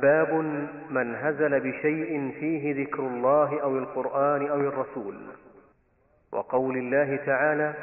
[0.00, 0.32] باب
[0.90, 5.16] من هزل بشيء فيه ذكر الله أو القرآن أو الرسول.
[6.32, 7.74] وقول الله تعالى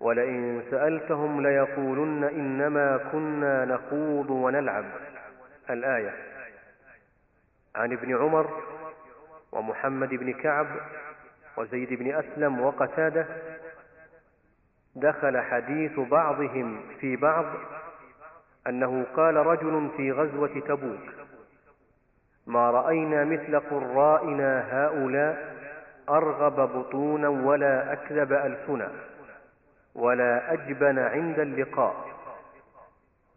[0.00, 4.84] ولئن سألتهم ليقولن إنما كنا نخوض ونلعب
[5.70, 6.14] الآية
[7.76, 8.62] عن ابن عمر
[9.52, 10.66] ومحمد بن كعب
[11.56, 13.26] وزيد بن أسلم وقتاده
[14.96, 17.46] دخل حديث بعضهم في بعض
[18.66, 21.00] أنه قال رجل في غزوة تبوك
[22.46, 25.54] ما رأينا مثل قرائنا هؤلاء
[26.08, 28.90] أرغب بطونا ولا أكذب ألسنا
[29.94, 32.10] ولا أجبن عند اللقاء.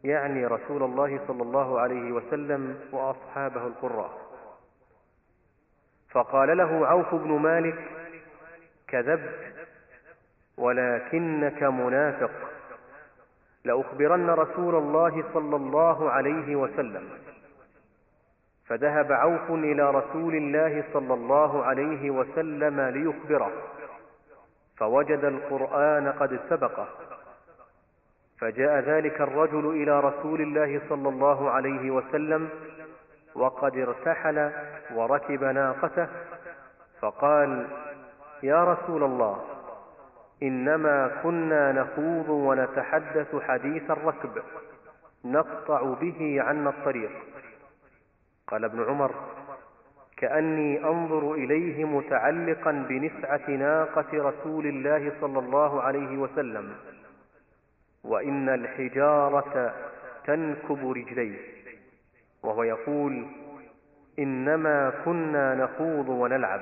[0.04, 4.12] يعني رسول الله صلى الله عليه وسلم وأصحابه القراء.
[6.10, 7.80] فقال له عوف بن مالك
[8.88, 9.54] كذبت
[10.58, 12.32] ولكنك منافق.
[13.66, 17.10] لأخبرن رسول الله صلى الله عليه وسلم.
[18.66, 23.52] فذهب عوف إلى رسول الله صلى الله عليه وسلم ليخبره.
[24.78, 26.88] فوجد القرآن قد سبقه.
[28.40, 32.50] فجاء ذلك الرجل إلى رسول الله صلى الله عليه وسلم
[33.36, 34.52] وقد ارتحل
[34.94, 36.08] وركب ناقته
[37.02, 37.68] فقال
[38.44, 39.42] يا رسول الله
[40.44, 44.42] إنما كنا نخوض ونتحدث حديث الركب
[45.26, 47.12] نقطع به عنا الطريق.
[48.48, 49.12] قال ابن عمر
[50.18, 56.76] كأني أنظر إليه متعلقا بنسعة ناقة رسول الله صلى الله عليه وسلم
[58.04, 59.74] وإن الحجارة
[60.26, 61.40] تنكب رجليه
[62.44, 63.26] وهو يقول
[64.20, 66.62] إنما كنا نخوض ونلعب.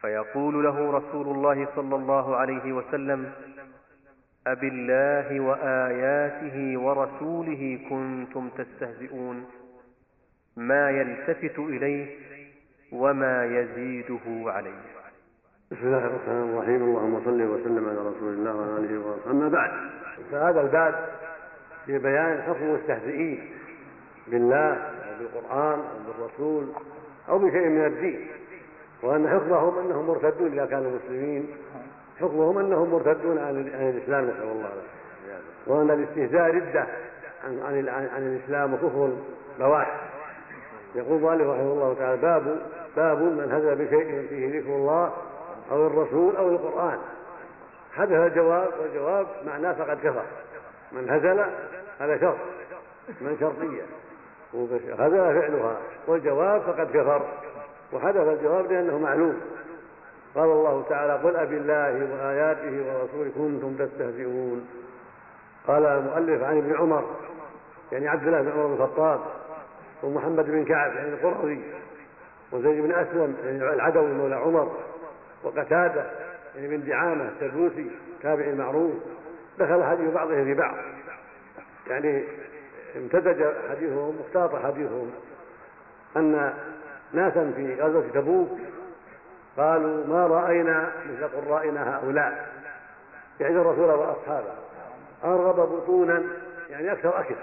[0.00, 3.32] فيقول له رسول الله صلى الله عليه وسلم
[4.46, 9.46] أبالله وآياته ورسوله كنتم تستهزئون.
[10.56, 12.06] ما يلتفت إليه
[12.92, 14.82] وما يزيده عليه.
[15.70, 16.82] بسم الله الرحمن الرحيم.
[16.82, 19.30] اللهم صل وسلم على رسول الله وعلى آله وصحبه.
[19.30, 19.70] أما بعد
[20.30, 21.08] فهذا الباب
[21.86, 23.48] في بيان حكم المستهزئين
[24.26, 26.66] بالله أو بالقرآن أو بالرسول
[27.28, 28.26] أو بشيء من الدين.
[29.02, 31.56] وأن حكمهم أنهم مرتدون إذا كانوا مسلمين.
[32.20, 34.98] حكمهم أنهم مرتدون عن الإسلام نسأل الله العافية.
[35.66, 36.86] وأن الاستهزاء ردة
[37.44, 37.58] عن
[37.88, 39.12] عن, عن الإسلام وكفر
[39.58, 40.00] بواح
[40.94, 42.58] يقول مالك رحمه الله تعالى باب
[42.96, 45.12] باب من هزل بشيء فيه ذكر الله
[45.70, 46.98] أو الرسول أو القرآن.
[47.92, 50.24] حدث الجواب والجواب معناه فقد كفر.
[50.92, 51.44] من هزل
[52.00, 52.36] هذا شرط.
[53.20, 53.82] من شرطية.
[54.98, 55.76] هزل فعلها.
[56.06, 57.22] والجواب فقد كفر.
[57.92, 59.40] وحدث الجواب لأنه معلوم.
[60.34, 64.68] قال الله تعالى قل أبي الله وآياته ورسوله كنتم تستهزئون.
[65.66, 67.04] قال المؤلف عن ابن عمر
[67.92, 69.20] يعني عبد الله بن عمر بن الخطاب
[70.02, 71.60] ومحمد بن كعب يعني القرظي
[72.52, 74.76] وزيد بن أسلم يعني العدوي مولى عمر
[75.42, 76.10] وقتادة
[76.56, 77.90] يعني بن دعامة السدوسي
[78.22, 78.92] تابعي معروف.
[79.58, 80.74] دخل حديث بعضهم في بعض.
[81.86, 82.24] يعني
[82.96, 85.10] امتزج حديثهم واختلط حديثهم
[86.16, 86.54] أن
[87.12, 88.58] ناسا في غزوة تبوك
[89.56, 92.48] قالوا ما رأينا مثل قرائنا هؤلاء.
[93.40, 94.52] يعني الرسول وأصحابه.
[95.24, 96.22] أرغب بطونا
[96.70, 97.34] يعني أكثر اكل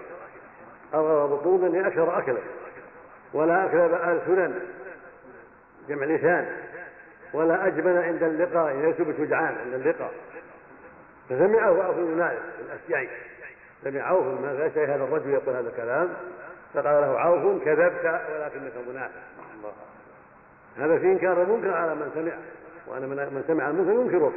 [0.93, 2.39] أرغب بطونا يعني أكثر أكلا.
[3.33, 4.53] ولا أكذب ألسنا
[5.89, 6.47] جمع لسان.
[7.33, 10.11] ولا أجبن عند اللقاء يعني ليس بشجعان عند اللقاء.
[11.29, 13.09] فسمعه عوف بن مالك الأشجعي
[13.83, 16.09] سمع عوف ما شيء هذا الرجل يقول هذا الكلام.
[16.73, 19.34] فقال له عوف كذبت ولكنك منافق.
[20.77, 22.33] هذا في إنكار المنكر على من سمع
[22.87, 24.33] وأن من سمع المنكر ينكره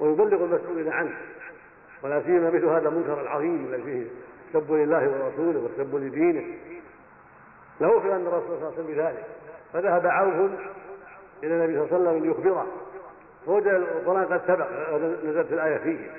[0.00, 1.16] ويبلغ المسؤول عنه.
[2.02, 4.06] ولا سيما مثل هذا المنكر العظيم الذي فيه
[4.48, 6.44] السب لله ورسوله والسب لدينه.
[7.80, 9.24] له في أن الرسول صلى الله عليه وسلم بذلك.
[9.72, 10.50] فذهب عوف
[11.44, 12.66] إلى النبي صلى الله عليه وسلم ليخبره.
[13.46, 14.66] فوجد القرآن قد سبق
[15.24, 16.10] نزلت الآية فيه.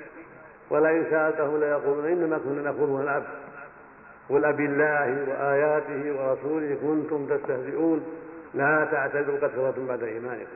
[0.70, 3.22] ولئن سالته ليقولون انما كنا نخوض ونلعب
[4.28, 8.06] قل أبي الله وآياته ورسوله كنتم تستهزئون.
[8.54, 10.46] لا تعتذروا قد كفرتم بعد إيمانكم.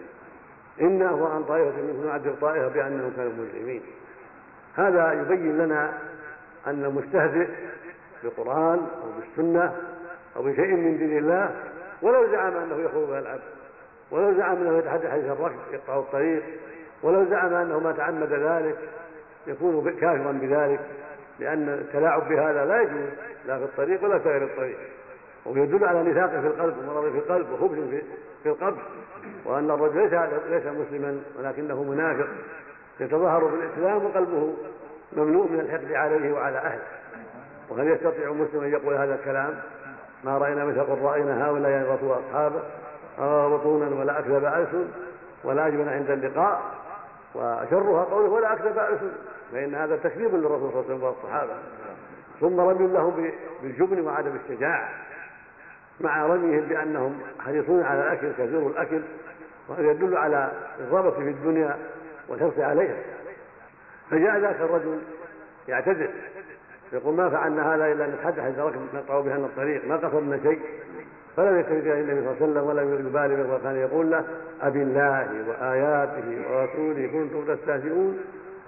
[0.81, 3.83] إن هو عن طائفة منكم نعذب طائفة بأنهم كانوا مجرمين.
[4.77, 5.93] هذا يبين لنا
[6.67, 7.49] أن المستهزئ
[8.23, 9.77] بالقرآن أو بالسنة
[10.37, 11.51] أو بشيء من دين الله
[12.03, 13.41] ولو زعم أنه يخوض ويلعب
[14.11, 16.43] ولو زعم أنه يتحدث حديث الركب يقطع الطريق
[17.03, 18.77] ولو زعم أنه ما تعمد ذلك
[19.47, 20.81] يكون كافرا بذلك
[21.39, 23.09] لأن التلاعب بهذا لا يجوز
[23.47, 24.79] لا في الطريق ولا في غير الطريق.
[25.47, 27.79] ويدل على نفاق في القلب ومرض في القلب وخبث
[28.43, 28.77] في, القلب
[29.45, 30.13] وأن الرجل ليس
[30.51, 32.27] ليس مسلما ولكنه منافق.
[33.01, 34.55] يتظاهر بالإسلام وقلبه
[35.13, 36.83] ممنوع من الحقد عليه وعلى أهله.
[37.69, 39.55] وهل يستطيع مسلم أن يقول هذا الكلام؟
[40.25, 42.61] ما رأينا مثل قرائنا هؤلاء يغطوا اصحابه
[43.19, 44.89] أغار بطونا ولا أكذب ألسن.
[45.45, 46.63] ولا اجبن عند اللقاء.
[47.35, 49.13] وشرها قوله ولا أكذب ألسن.
[49.53, 51.53] فإن هذا تكذيب للرسول صلى الله عليه وسلم والصحابة.
[52.41, 53.31] ثم رمي لهم
[53.63, 55.06] بالجبن وعدم الشجاعة.
[56.01, 59.01] مع رميهم بأنهم حريصون على الأكل كثير الأكل
[59.69, 60.51] وهذا يدل على
[60.81, 61.77] الرغبة في الدنيا
[62.29, 62.97] والحرص عليها.
[64.11, 64.99] فجاء ذاك الرجل
[65.69, 66.09] يعتذر
[66.93, 70.61] يقول ما فعلنا هذا إلا نتحدث اذا ركب نقطع بها الطريق ما قصدنا شيء.
[71.37, 74.25] فلم يلتفت اليه النبي صلى الله عليه وسلم ولم يبالي به وكان يقول له
[74.63, 78.19] ابي الله وآياته ورسوله كنتم تستهزئون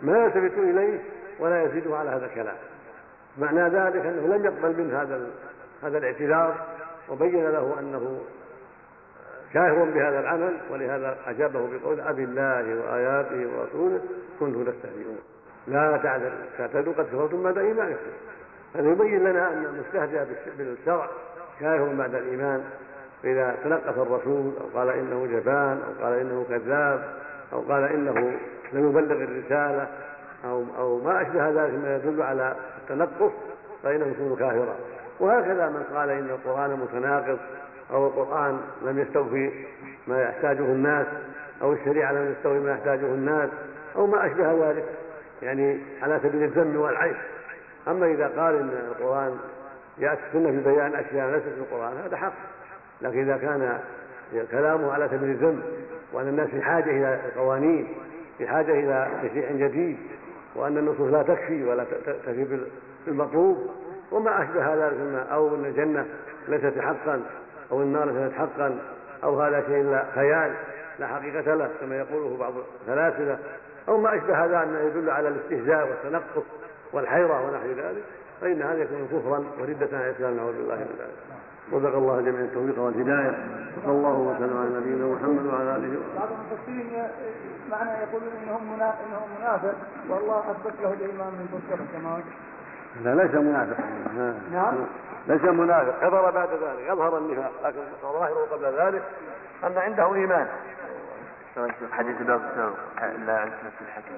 [0.02, 0.98] ما يلتفت إليه
[1.40, 2.56] ولا يزيده على هذا الكلام.
[3.38, 5.20] معنى ذلك أنه لم يقبل منه هذا
[5.82, 6.54] هذا الاعتذار
[7.10, 8.20] وبين له أنه
[9.52, 14.00] كافر بهذا العمل ولهذا أجابه بقول أبي الله وآياته ورسوله
[14.40, 15.18] كنتم تستهزئون.
[15.66, 15.96] لا
[16.58, 18.10] تعتذروا قد كفرتم بعد إيمانكم.
[18.74, 20.24] هذا يبين لنا أن المستهزئ
[20.58, 21.08] بالشرع
[21.60, 22.64] كافر بعد الإيمان.
[23.22, 27.04] فاذا تنقص الرسول أو قال إنه جبان أو قال إنه كذاب
[27.52, 28.38] أو قال إنه
[28.72, 29.88] لم يبلغ الرسالة
[30.44, 33.32] أو أو ما أشبه ذلك مما يدل على التنقص
[33.82, 34.76] فإنه يكون كافرا.
[35.20, 37.38] وهكذا من قال إن القرآن متناقض
[37.90, 39.50] أو القرآن لم يستوفي
[40.06, 41.06] ما يحتاجه الناس
[41.62, 43.50] أو الشريعة لم تستوفي ما يحتاجه الناس
[43.96, 44.84] أو ما أشبه ذلك
[45.42, 47.16] يعني على سبيل الذم والعيب.
[47.88, 49.38] أما إذا قال إن القرآن
[49.98, 52.32] يأتي السنة في بيان أشياء ليست في القرآن هذا حق.
[53.02, 53.78] لكن إذا كان
[54.50, 55.62] كلامه على سبيل الذم
[56.12, 57.88] وأن الناس في حاجة إلى قوانين
[58.38, 59.96] في حاجة إلى تشريع جديد
[60.54, 62.66] وأن النصوص لا تكفي ولا تكفي
[63.06, 63.70] بالمطلوب
[64.12, 66.06] وما أشبه ذلك أو إن الجنة
[66.48, 67.22] ليست حقا
[67.72, 68.78] أو النار ليست حقا
[69.24, 70.54] أو هذا شيء لا خيال
[70.98, 73.38] لا حقيقة له كما يقوله بعض الفلاسفة.
[73.88, 76.46] أو ما أشبه هذا أن يدل على الاستهزاء والتنقص
[76.92, 78.02] والحيرة ونحو ذلك.
[78.40, 81.16] فإن هذا يكون كفرا وردة عن الإسلام نعوذ بالله من ذلك.
[81.72, 83.38] وفق الله جميع التوفيق والهداية.
[83.84, 86.18] صلى الله وسلم على نبينا محمد وعلى آله وصحبه.
[86.18, 87.08] بعض المفسرين
[87.70, 88.62] معنى يقولون إنهم
[89.38, 89.74] منافق
[90.10, 92.22] والله أثبت له الإيمان من كفر كما
[93.04, 93.76] لا ليس منافق.
[94.52, 94.74] نعم.
[95.28, 95.98] ليس منافق.
[96.00, 96.88] كفر بعد ذلك.
[96.88, 99.02] يظهر النفاق لكن ظاهره قبل ذلك
[99.64, 100.46] أن عنده إيمان.
[101.92, 102.76] حديث باب السابق
[103.26, 104.14] لا عند نفس الحكم.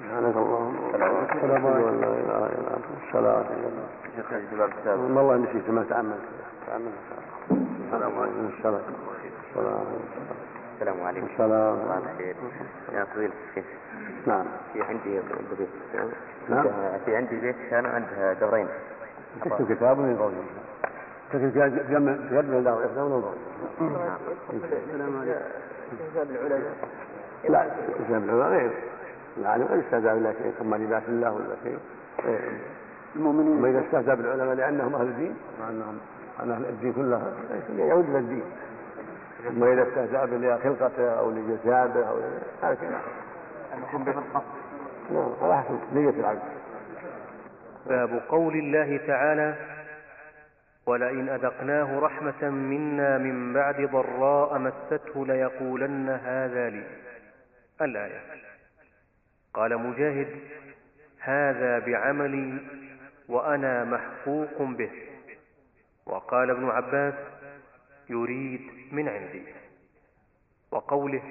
[0.00, 1.44] سبحانك اللهم وبحمدك.
[1.44, 2.84] لا إله إلا أنت.
[3.06, 3.44] الصلاه
[4.16, 6.24] شيخ حديث باب السابق والله نسيت ما تعملت.
[6.66, 6.98] تعملت.
[7.50, 8.50] السلام عليكم.
[8.58, 8.80] السلام
[9.50, 9.86] السلام
[10.74, 11.26] السلام عليكم.
[11.32, 11.78] السلام.
[12.18, 12.36] خير
[12.92, 13.64] يا فضيلة الشيخ.
[14.26, 14.44] نعم.
[14.72, 15.20] في عندي
[15.58, 15.68] بيت
[16.48, 16.64] نعم.
[17.04, 18.68] في عندي بيت كان عنده دورين.
[19.44, 20.44] تكتب كتاب قوله
[21.32, 21.94] تكتب في في
[22.36, 23.32] يد الله ويخدم له
[23.80, 24.60] السلام عليكم.
[24.94, 25.24] العلماء.
[27.48, 27.60] لا
[28.04, 28.70] حساب العلماء غير.
[29.38, 30.52] العالم لا يستهزأ بالله شيء.
[30.58, 31.78] ثم لباس الله ولا شيء.
[33.16, 33.58] المؤمنين.
[33.58, 35.34] اما اذا استهزأ بالعلماء لأنهم أهل الدين.
[35.60, 35.98] مع انهم
[36.40, 37.32] أهل الدين كله
[37.78, 38.42] يعود إلى الدين.
[39.48, 42.20] اما إذا استهزأ لخلقته أو لجساده أو
[42.62, 43.00] هذا كذا
[45.10, 46.42] نعم على حسب نية العبد
[47.86, 49.54] باب قول الله تعالى
[50.86, 56.84] ولئن أذقناه رحمة منا من بعد ضراء مسته ليقولن هذا لي.
[57.82, 58.20] الآية.
[59.54, 60.28] قال مجاهد
[61.20, 62.58] هذا بعملي
[63.28, 64.90] وأنا محقوق به.
[66.06, 67.14] وقال ابن عباس
[68.08, 69.42] يريد من عندي.
[70.70, 71.22] وقوله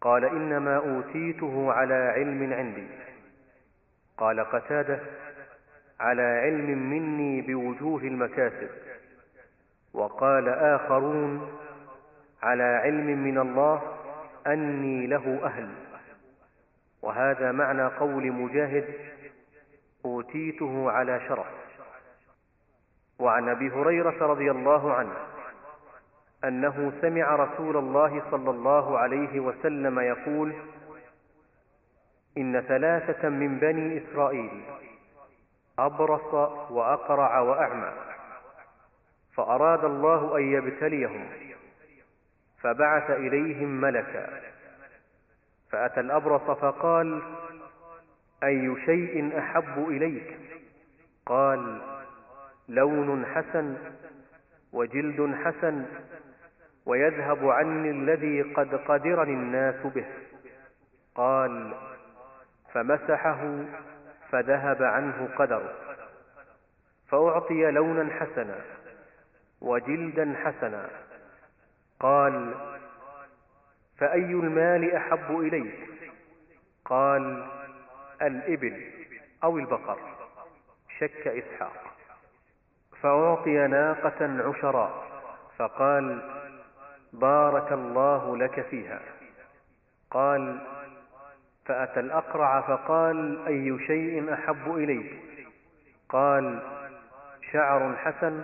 [0.00, 2.86] قال إنما أوتيته على علم عندي.
[4.16, 5.00] قال قتادة
[6.00, 8.70] على علم مني بوجوه المكاسب.
[9.94, 11.58] وقال آخرون
[12.42, 13.82] على علم من الله
[14.46, 15.68] أني له أهل.
[17.02, 18.94] وهذا معنى قول مجاهد
[20.04, 21.46] أوتيته على شرف.
[23.18, 25.31] وعن أبي هريرة رضي الله عنه
[26.44, 30.52] أنه سمع رسول الله صلى الله عليه وسلم يقول
[32.38, 34.62] إن ثلاثة من بني إسرائيل
[35.78, 36.34] أبرص
[36.70, 37.92] وأقرع وأعمى
[39.34, 41.28] فأراد الله أن يبتليهم
[42.60, 44.40] فبعث إليهم ملكا
[45.70, 47.22] فأتى الأبرص فقال
[48.44, 50.38] أي شيء أحب إليك؟
[51.26, 51.80] قال
[52.68, 53.76] لون حسن
[54.72, 55.86] وجلد حسن
[56.86, 60.06] ويذهب عني الذي قد قدرني الناس به.
[61.14, 61.74] قال
[62.72, 63.64] فمسحه
[64.30, 65.74] فذهب عنه قدره.
[67.08, 68.60] فأعطي لونا حسنا
[69.60, 70.88] وجلدا حسنا.
[72.00, 72.54] قال
[73.98, 75.88] فأي المال أحب إليك؟
[76.84, 77.46] قال
[78.22, 78.90] الإبل
[79.44, 79.98] أو البقر.
[80.98, 81.94] شك إسحاق.
[83.02, 85.04] فأعطي ناقة عشراء.
[85.58, 86.41] فقال
[87.12, 89.00] بارك الله لك فيها.
[90.10, 90.58] قال
[91.64, 95.12] فأتى الأقرع فقال أي شيء أحب إليك؟
[96.08, 96.62] قال
[97.52, 98.42] شعر حسن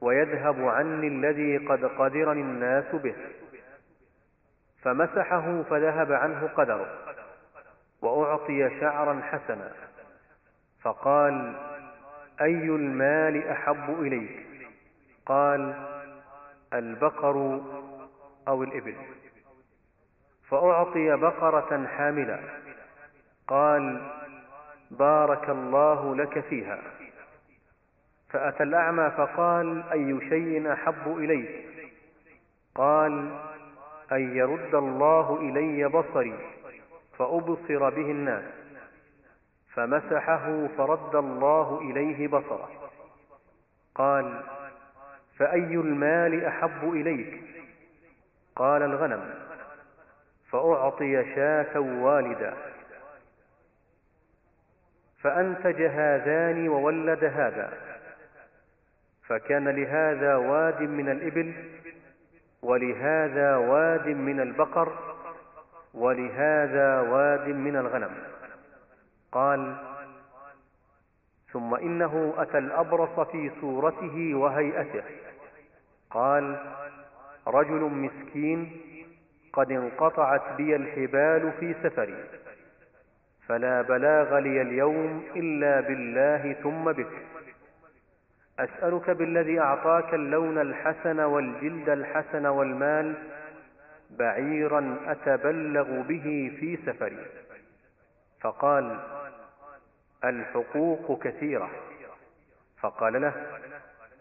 [0.00, 3.14] ويذهب عني الذي قد قدرني الناس به.
[4.82, 6.98] فمسحه فذهب عنه قدره
[8.02, 9.72] وأعطي شعرا حسنا.
[10.82, 11.54] فقال
[12.40, 14.46] أي المال أحب إليك؟
[15.26, 15.89] قال
[16.74, 17.60] البقر
[18.48, 18.96] أو الإبل.
[20.48, 22.40] فأعطي بقرة حاملة.
[23.48, 24.10] قال
[24.90, 26.82] بارك الله لك فيها.
[28.28, 31.66] فأتى الأعمى فقال أي شيء أحب إليك؟
[32.74, 33.38] قال
[34.12, 36.38] أن يرد الله إلي بصري
[37.18, 38.44] فأبصر به الناس.
[39.74, 42.68] فمسحه فرد الله إليه بصره.
[43.94, 44.42] قال
[45.40, 47.42] فأي المال أحب إليك؟
[48.56, 49.34] قال الغنم
[50.50, 52.54] فأعطي شاة والدا.
[55.18, 57.72] فأنتج هذان وولد هذا
[59.26, 61.54] فكان لهذا واد من الإبل
[62.62, 64.98] ولهذا واد من البقر
[65.94, 68.10] ولهذا واد من الغنم.
[69.32, 69.76] قال
[71.52, 75.29] ثم إنه أتى الأبرص في صورته وهيئته.
[76.10, 76.58] قال
[77.46, 78.80] رجل مسكين
[79.52, 82.24] قد انقطعت بي الحبال في سفري
[83.46, 87.12] فلا بلاغ لي اليوم إلا بالله ثم بك.
[88.58, 93.14] أسألك بالذي أعطاك اللون الحسن والجلد الحسن والمال
[94.10, 97.26] بعيرا أتبلغ به في سفري.
[98.40, 99.00] فقال
[100.24, 101.70] الحقوق كثيرة.
[102.80, 103.32] فقال له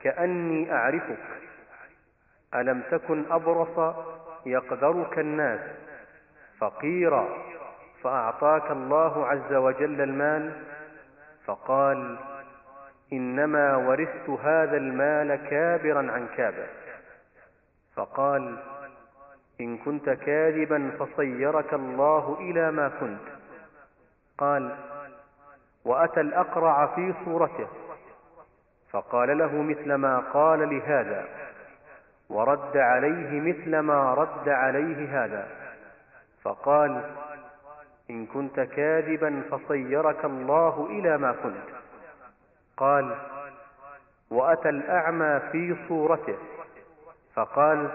[0.01, 1.48] كأني أعرفك
[2.55, 3.95] ألم تكن أبرص
[4.45, 5.59] يقدرك الناس
[6.59, 7.27] فقيرا
[8.03, 10.53] فأعطاك الله عز وجل المال
[11.45, 12.17] فقال
[13.13, 16.67] إنما ورثت هذا المال كابرا عن كابر
[17.95, 18.57] فقال
[19.61, 23.21] إن كنت كاذبا فصيرك الله إلى ما كنت
[24.37, 24.75] قال
[25.85, 27.67] وأتى الأقرع في صورته
[28.91, 31.25] فقال له مثل ما قال لهذا
[32.29, 35.47] ورد عليه مثل ما رد عليه هذا.
[36.41, 37.03] فقال
[38.09, 41.69] إن كنت كاذبا فصيرك الله إلى ما كنت.
[42.77, 43.15] قال
[44.29, 46.37] وأتى الأعمى في صورته.
[47.35, 47.89] فقال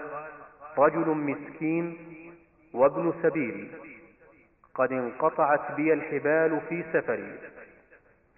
[0.77, 1.97] رجل مسكين
[2.73, 3.71] وابن سبيل
[4.73, 7.37] قد انقطعت بي الحبال في سفري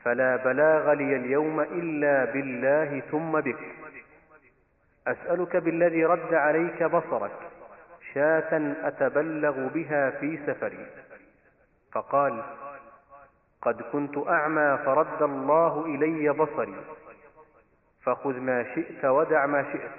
[0.03, 3.86] فلا بلاغ لي اليوم إلا بالله ثم بك.
[5.07, 7.31] أسألك بالذي رد عليك بصرك
[8.13, 10.87] شاة أتبلغ بها في سفري.
[11.91, 12.43] فقال
[13.61, 16.75] قد كنت أعمى فرد الله إلي بصري
[18.03, 19.91] فخذ ما شئت ودع ما شئت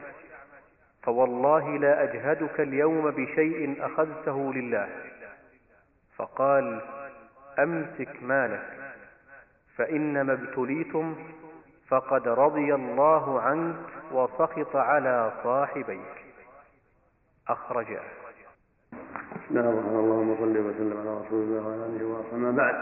[1.02, 4.88] فوالله لا أجهدك اليوم بشيء أخذته لله.
[6.16, 6.80] فقال
[7.58, 8.92] أمسك مالك
[9.76, 11.16] فإنما ابتليتم
[11.88, 13.76] فقد رضي الله عنك
[14.12, 16.00] وسخط على صاحبيك.
[17.48, 18.00] أخرجاه
[18.92, 22.74] بسم الله الرحمن اللهم صل وسلم على رسول الله وعلى آله واصحابه أما بعد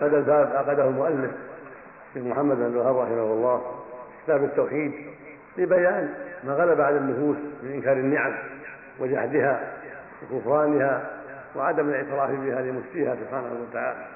[0.00, 1.30] هذا الباب عقده المؤلف
[2.08, 3.82] الشيخ محمد بن الوهاب رحمه الله
[4.24, 4.92] كتاب التوحيد
[5.58, 8.34] لبيان ما غلب على النفوس من إنكار النعم
[8.98, 9.72] وجحدها
[10.22, 11.10] وكفرانها
[11.56, 14.06] وعدم الاعتراف بها لمفتيها سبحانه وتعالى.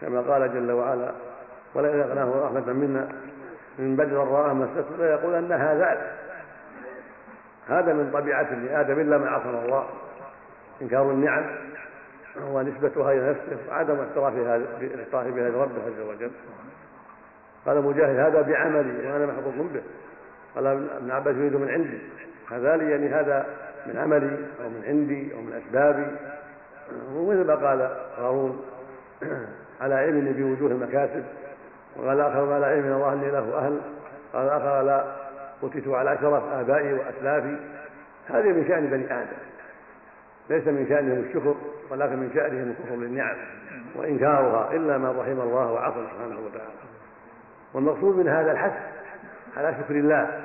[0.00, 1.12] كما قال جل وعلا
[1.74, 3.08] ولئن اذقناه رحمه منا
[3.78, 6.12] من بعد ضراء مسته ليقولن هذا
[7.68, 9.86] هذا من طبيعة ابن آدم إلا من عصم الله.
[10.82, 11.44] إنكار النعم
[12.42, 16.30] ونسبتها إلى نفسه وعدم اعترافها الاعتراف بها لربه عز وجل.
[17.66, 19.82] قال مجاهد هذا بعملي وأنا محظوظ به.
[20.54, 21.98] قال ابن عباس يريد من عندي.
[22.50, 23.46] هذا لي يعني هذا
[23.86, 26.06] من عملي أو من عندي أو من أسبابي.
[27.12, 28.64] ومثل ما قال قارون
[29.80, 31.24] على علم بوجوه المكاسب
[31.98, 33.80] وقال آخر ما لا علم من الله إني له أهل.
[34.32, 35.04] قال آخر لا
[35.62, 37.56] اوتيت على شرف آبائي وأسلافي.
[38.28, 39.36] هذه من شأن بني آدم.
[40.50, 41.54] ليس من شأنهم الشكر
[41.90, 43.36] ولكن من شأنهم الكفر للنعم
[43.94, 46.72] وإنكارها إلا ما رحم الله وعصم سبحانه وتعالى.
[47.74, 48.72] والمقصود من هذا الحث
[49.56, 50.40] على شكر الله.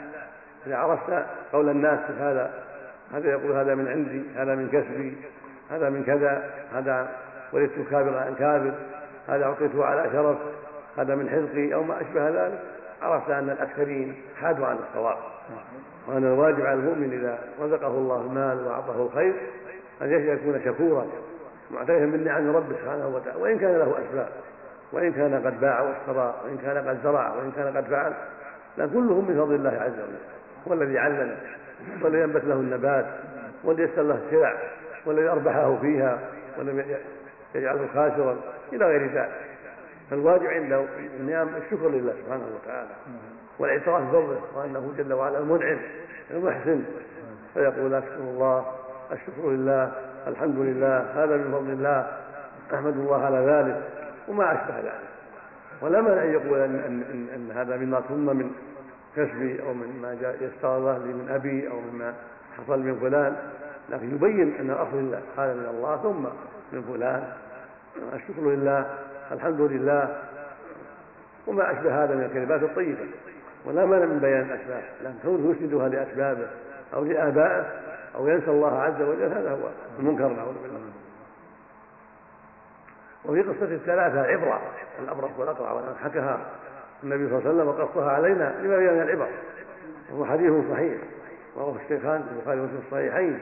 [0.67, 2.53] إذا عرفت قول الناس في هذا
[3.13, 5.17] هذا يقول هذا من عندي هذا من كسبي
[5.71, 7.09] هذا من كذا هذا
[7.53, 8.73] ولدت كابر عن كابر
[9.27, 10.37] هذا أعطيته على شرف
[10.97, 12.59] هذا من حزقي أو ما أشبه ذلك
[13.01, 15.17] عرفت أن الأكثرين حادوا عن الصواب.
[16.07, 19.33] وأن الواجب على المؤمن إذا رزقه الله المال وأعطاه الخير
[20.01, 21.05] أن يكون شكورا
[21.71, 23.41] معترفا بالنعم ربه سبحانه وتعالى.
[23.41, 24.29] وإن كان له أسباب
[24.91, 28.13] وإن كان قد باع واشترى وإن كان قد زرع وإن كان قد فعل
[28.77, 30.17] لكن كلهم من فضل الله عز وجل.
[30.67, 31.37] هو الذي علمه
[32.03, 33.05] ينبت له النبات
[33.63, 34.53] والذي يسر له السلع
[35.05, 36.19] والذي أربحه فيها
[36.59, 36.95] ولم
[37.55, 38.37] يجعله خاسرا
[38.73, 39.52] إلى غير ذلك.
[40.09, 40.85] فالواجب عنده
[41.19, 42.89] النعم الشكر لله سبحانه وتعالى
[43.59, 45.77] والإعتراف بفضله وأنه جل وعلا المنعم
[46.31, 46.83] المحسن.
[47.53, 48.65] فيقول أشكر الله
[49.11, 49.91] الشكر لله
[50.27, 52.07] الحمد لله هذا من فضل الله
[52.73, 53.83] أحمد الله على ذلك
[54.27, 55.09] وما أشبه ذلك.
[55.81, 58.51] ولا مانع أن يقول أن, أن, أن, أن هذا مما ثم من
[59.15, 62.13] كسبي أو مما جاء الله لي من أبي أو مما
[62.57, 63.35] حصل من فلان.
[63.89, 66.23] لكن يبين أن الأصل لله هذا من الله ثم
[66.73, 67.23] من فلان.
[68.13, 68.85] الشكر لله
[69.31, 70.21] الحمد لله.
[71.47, 73.07] وما أشبه هذا من الكلمات الطيبة.
[73.65, 74.83] ولا مانع من بيان الأسباب.
[75.01, 76.47] لكن كونه يسندها لأسبابه
[76.93, 77.65] أو لآبائه
[78.15, 80.79] أو ينسى الله عز وجل هذا هو المنكر نعوذ بالله.
[83.25, 84.61] وفي قصة الثلاثة عبرة.
[84.99, 86.39] الأبرص والأقرع وأن حكاها
[87.03, 89.27] النبي صلى الله عليه وسلم وقصها علينا لما بين العبر.
[90.11, 90.97] وهو حديث صحيح.
[91.55, 93.39] في الشيخان في البخاري ومسلم الصحيحين.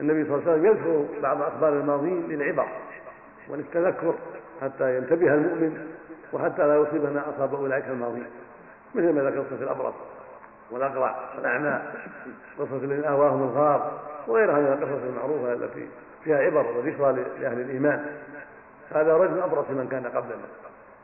[0.00, 2.68] النبي صلى الله عليه وسلم يذكر بعض أخبار الماضين للعبر
[3.48, 4.14] وللتذكر
[4.62, 5.86] حتى ينتبه المؤمن
[6.32, 8.26] وحتى لا يصيب ما أصاب أولئك الماضين
[8.94, 9.94] مثل ما ذكر قصة الأبرص
[10.70, 11.80] والأقرع والأعمى
[12.58, 13.92] قصة الذين آواهم الغار
[14.26, 15.88] وغيرها من القصص المعروفة التي
[16.24, 18.06] فيها عبر وذكرى لأهل الإيمان.
[18.90, 20.44] هذا رجل أبرص من كان قبلنا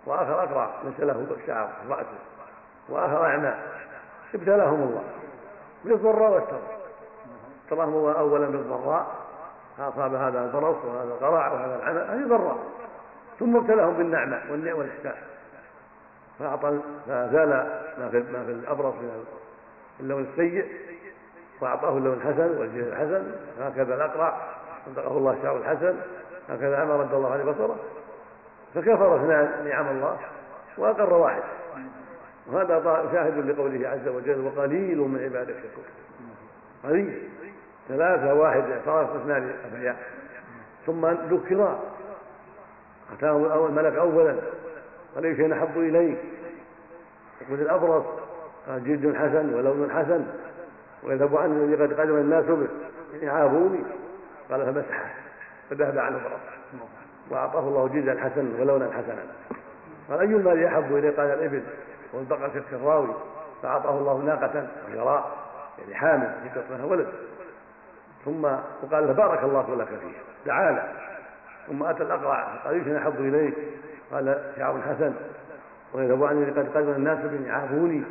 [0.06, 2.18] وآخر أقرع ليس له شعر في رأسه
[2.88, 3.54] وآخر أعمى
[4.34, 5.02] ابتلاهم الله
[5.84, 6.78] بالضراء والسراء
[7.64, 9.06] ابتلاهم الله أولا بالضراء
[9.78, 12.58] فأصاب هذا البرص وهذا القرع وهذا العمى هذه ضراء.
[13.38, 15.14] ثم ابتلاهم بالنعمة والإحسان.
[16.38, 17.48] فأعطى فزال
[17.98, 19.24] ما في ما في الأبرص من
[20.00, 20.66] اللون السيء
[21.60, 24.40] وأعطاه اللون الحسن والجهل الحسن هكذا الأقرع
[24.86, 25.96] صدقه الله الشعر الحسن
[26.48, 27.76] هكذا عمر رد الله عليه بصره.
[28.74, 30.18] فكفر اثنان نعم الله
[30.78, 31.42] وأقر واحد.
[32.46, 35.84] وهذا شاهد لقوله عز وجل وقليل من عباد الشكور
[36.84, 37.28] قليل.
[37.88, 39.96] ثلاثة واحد اعترف اثنان أبرياء
[40.86, 41.80] ثم ذكرا
[43.12, 44.36] أتاهم الأول ملك أولا.
[45.14, 46.18] قال أي شيء أحب إليك؟
[47.40, 48.04] يقول الأبرص.
[48.68, 50.26] قال جلد حسن ولون حسن.
[51.02, 52.68] ويذهب عنه الذي قد قدم الناس به.
[53.22, 53.84] يعافوني
[54.50, 55.10] قال فمسحه
[55.70, 56.40] فذهب عنه برص
[57.30, 59.22] وأعطاه الله جلدا حسنا ولونا حسنا.
[60.10, 61.62] قال أي المال أحب إليه قال الإبل؟
[62.12, 63.14] والبقرة كالراوي
[63.62, 65.36] فأعطاه الله ناقة وهراء
[65.78, 66.34] يعني حامل
[66.68, 67.08] في ولد.
[68.24, 68.44] ثم
[68.82, 70.16] وقال له بارك الله لك فيه.
[70.44, 70.92] تعالى
[71.66, 73.54] ثم أتى الأقرع قال إيش أحب إليك
[74.12, 75.14] قال شعر حسن
[75.94, 78.04] ويذهب عني قد قدم الناس بن عافوني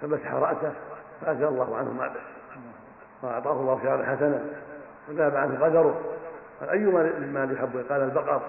[0.00, 0.72] فمسح رأسه
[1.20, 2.20] فأزال الله عنه ما بس
[3.22, 4.44] وأعطاه الله شعرا حسنا
[5.08, 6.00] وذهب عنه قدره
[6.60, 6.78] قال أي
[7.26, 8.42] مال يحب قال البقر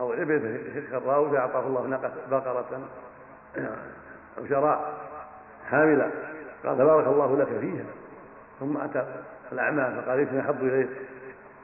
[0.00, 0.40] أو الإبل
[0.72, 2.80] في الراوي فأعطاه الله بقرة
[4.38, 4.94] أو شراء
[5.70, 6.10] حاملة
[6.64, 7.84] قال تبارك الله لك فيها.
[8.60, 9.06] ثم أتى
[9.52, 10.88] الأعمى فقال إيش أحب إليك.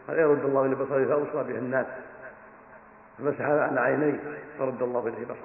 [0.09, 1.87] قال يرد الله إلى بصري فأوصى به الناس.
[3.19, 4.21] فمسح على عينيه
[4.59, 5.37] فرد الله إليه بصره.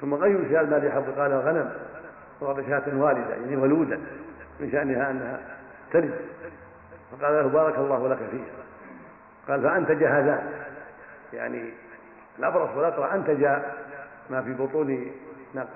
[0.00, 1.72] ثم أي شاء المال يحب قال الغنم
[2.40, 4.00] وقال شاة والدة يعني ولودا
[4.60, 5.40] من شأنها أنها
[5.92, 6.14] تلد
[7.12, 8.54] فقال له بارك الله لك فيها.
[9.48, 10.50] قال فأنتج هذان
[11.32, 11.70] يعني
[12.38, 13.44] الأبرص والأقرع أنتج
[14.30, 15.12] ما في بطون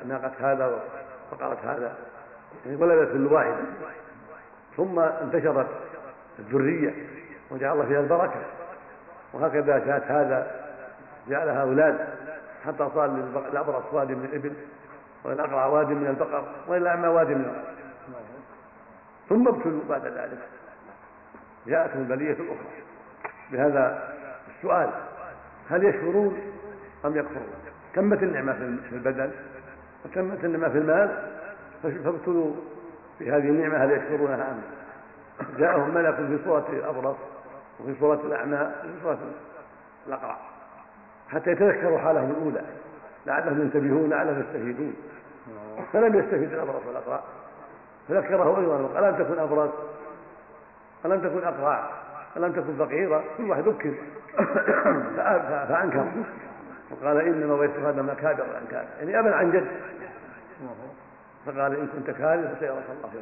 [0.06, 0.80] ناقة هذا
[1.32, 1.96] وفقرة هذا.
[2.66, 3.64] يعني ولدت كل واحدة
[4.76, 5.66] ثم انتشرت
[6.38, 6.94] الذرية.
[7.50, 8.40] وجعل فيها البركة.
[9.32, 10.50] وهكذا شاة هذا
[11.28, 12.08] جاء لها أولاد.
[12.66, 13.06] حتى صار
[13.50, 14.52] للأبرص وادي من الإبل
[15.24, 17.64] وللأقرع وادي من البقر وللأعمى وادي من
[19.28, 20.38] ثم ابتلوا بعد ذلك.
[21.66, 22.68] جاءتهم البلية الأخرى.
[23.52, 24.14] بهذا
[24.56, 24.90] السؤال
[25.70, 26.38] هل يشكرون
[27.04, 27.52] أم يكفرون؟
[27.94, 28.52] تمت النعمة
[28.88, 29.30] في البدن
[30.04, 31.22] وتمت النعمة في المال
[31.82, 32.52] فابتلوا
[33.20, 34.62] بهذه النعمة هل يشكرونها أم
[35.58, 37.16] جاءهم ملك في صورة الأبرص
[37.80, 39.18] وفي صورة الأعمى وفي صورة
[40.06, 40.36] الأقرع.
[41.28, 42.62] حتى يتذكروا حالهم الأولى.
[43.26, 44.94] لعلهم ينتبهون لعلهم يستفيدون.
[45.92, 47.20] فلم يستفيد الأبرص والأقرع.
[48.08, 49.70] فذكره أيضا وقال ألم تكن أبرص؟
[51.04, 51.90] ألم تكن أقرع؟
[52.36, 53.94] ألم تكن فقيرا كل واحد ذكر.
[55.68, 56.06] فأنكر.
[56.90, 59.66] وقال إنما ويت هذا مكابر الأنكار يعني أبا عن جد.
[61.46, 63.18] فقال إن كنت كاذب فسيرك الله في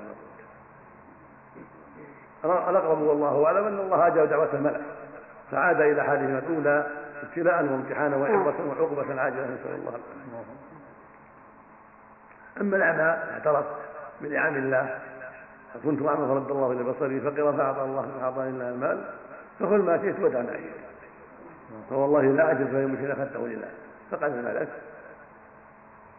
[2.44, 4.80] الأقرب والله أعلم أن الله أجاب دعوة الملك
[5.50, 6.86] فعاد إلى حالهم الأولى
[7.22, 10.46] ابتلاء وامتحانا وعبرة وعقبة عاجلة نسأل الله العافية.
[12.60, 13.64] أما الأعمى اعترف
[14.20, 14.98] بنعم الله.
[15.74, 19.04] فكنت أعمى فرد الله إلى بصري فقر فأعطى الله فأعطاني الله المال
[19.60, 20.60] فخذ ما شئت ودع ما
[21.90, 23.68] فوالله لا أجد فهي مشكلة أخذته لله
[24.10, 24.68] فقد ما لك؟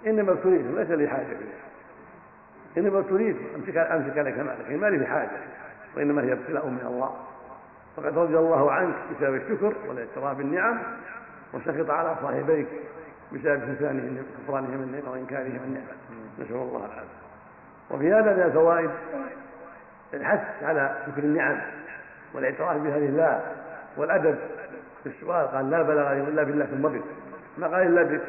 [0.08, 1.58] إنما ابتليتم ليس لي حاجة فيه
[2.78, 4.82] إنما ابتليت أمسك أمسك لك مالك.
[4.82, 5.30] ما لي بحاجة
[5.98, 7.16] وإنما هي ابتلاء من الله.
[7.98, 10.80] فقد رضي الله عنك بسبب الشكر والاعتراف بالنعم
[11.54, 12.68] وسخط على صاحبيك
[13.34, 15.94] بسبب كفرانهم كفرانهم النعمة وإنكارهم النعمة
[16.40, 17.28] نسأل الله العافية.
[17.92, 18.90] وفي هذا من الفوائد
[20.14, 21.62] الحث على شكر النعم
[22.34, 23.42] والاعتراف بها لله
[23.98, 24.38] والأدب
[25.04, 25.48] في السؤال.
[25.48, 27.04] قال لا بلغ إلا بالله ثم بك.
[27.58, 28.22] ما قال إلا بك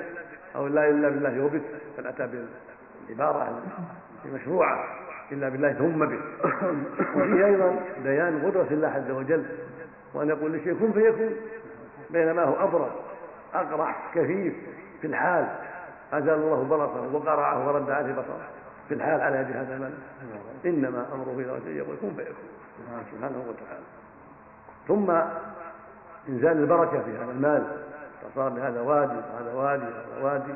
[0.57, 1.62] أو لا إلا بالله وبك
[1.98, 2.28] بل أتى
[3.09, 3.62] بالعبارة
[4.24, 4.85] المشروعة.
[5.33, 6.21] إلا بالله ثم بك
[7.17, 9.45] وفيه أيضا بيان قدرة الله عز وجل
[10.14, 11.37] وأن يقول لشيء كن فيكون
[12.11, 12.91] بينما هو أبرد
[13.55, 14.55] أقرع كثيف
[15.01, 15.47] في الحال.
[16.12, 18.49] أزال الله بصره وقرعه ورد عليه بصره
[18.88, 19.99] في الحال على يد هذا الملك
[20.67, 22.35] إنما أمره إذا شيء يقول كن فيكون.
[23.12, 23.85] سبحانه وتعالى.
[24.88, 25.11] ثم
[26.29, 27.67] إنزال البركة في هذا المال
[28.23, 30.53] فصار هذا وادي وهذا وادي وهذا وادي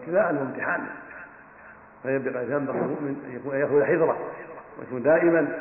[0.00, 0.86] ابتلاء وامتحان.
[2.02, 4.16] فينبغي ينبغي المؤمن أن يكون حذرة
[4.78, 5.58] ويكون دائما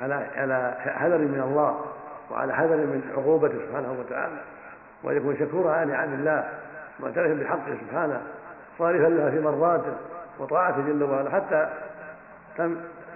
[0.00, 1.80] على على حذر من الله
[2.30, 4.36] وعلى حذر من عقوبته سبحانه وتعالى
[5.02, 6.48] وأن يكون شكورا على نعم الله
[7.00, 8.22] معترفا بحقه سبحانه
[8.78, 9.92] صارفا لها في مرضاته
[10.38, 11.68] وطاعته جل وعلا حتى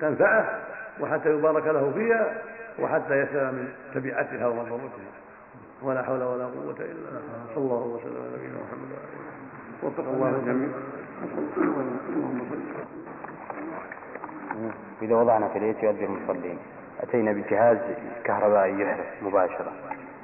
[0.00, 0.60] تنفعه
[1.00, 2.32] وحتى يبارك له فيها
[2.78, 5.10] وحتى يسلم من تبعتها ومضرتها.
[5.82, 7.54] ولا حول ولا قوة إلا بالله.
[7.54, 8.98] صلى الله وسلم على نبينا محمد
[9.82, 10.68] وفق الله الجميع
[15.02, 16.58] إذا وضعنا في اليت يؤذي المصلين.
[17.00, 17.78] أتينا بجهاز
[18.24, 19.72] كهربائي يحرق مباشرة.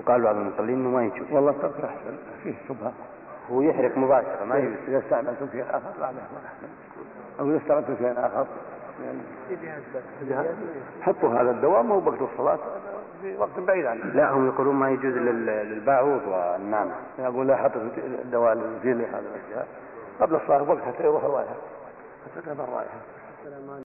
[0.00, 1.32] وقال بعض المصلين إنه ما يجوز.
[1.32, 2.16] والله الترك أحسن.
[2.42, 2.92] فيه شبهه
[3.50, 4.76] هو يحرق مباشرة ما يجوز.
[4.88, 6.68] إذا استعملتم شيء آخر لا احسن
[7.40, 8.06] أو إذا استعملتم شيء
[10.30, 10.48] يعني
[11.02, 12.59] حطوا هذا الدواء ما هو وقت الصلاة
[13.22, 14.04] في وقت بعيد عنه.
[14.04, 19.66] لا هم يقولون ما يجوز للباعوض والنعم يقول لا حطوا الدواء اللي يزيل هذا الاشياء
[20.20, 21.55] قبل الصلاة وقت حتى يروح الرائحة.
[22.24, 23.83] حتى تذهب الرائحة.